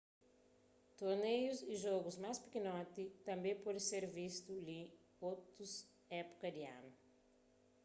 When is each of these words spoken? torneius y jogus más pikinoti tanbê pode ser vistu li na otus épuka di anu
torneius 0.99 1.59
y 1.73 1.75
jogus 1.85 2.15
más 2.23 2.37
pikinoti 2.43 3.03
tanbê 3.27 3.51
pode 3.65 3.81
ser 3.89 4.03
vistu 4.19 4.53
li 4.67 4.81
na 5.19 5.25
otus 5.31 5.71
épuka 6.19 6.49
di 6.55 6.63
anu 6.77 6.91